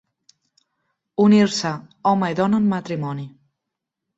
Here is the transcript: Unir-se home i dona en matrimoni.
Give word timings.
Unir-se 1.25 1.73
home 2.13 2.33
i 2.33 2.39
dona 2.43 2.63
en 2.63 2.69
matrimoni. 2.73 3.29